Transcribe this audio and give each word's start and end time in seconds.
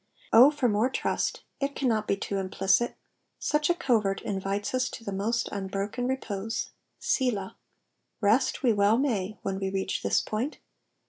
O 0.33 0.49
for 0.49 0.67
more 0.67 0.89
trust; 0.89 1.43
it 1.59 1.75
cannot 1.75 2.07
be 2.07 2.17
too 2.17 2.37
implicit: 2.39 2.95
such 3.37 3.69
a 3.69 3.75
covert 3.75 4.19
invites 4.23 4.73
us 4.73 4.89
to 4.89 5.03
the 5.03 5.11
mo.<»t 5.11 5.47
unbroken 5.51 6.07
repose. 6.07 6.71
Selaii. 6.99 7.53
Rest 8.19 8.63
we 8.63 8.73
well 8.73 8.97
may 8.97 9.37
when 9.43 9.59
we 9.59 9.69
reach 9.69 10.01
this 10.01 10.19
point. 10.19 10.57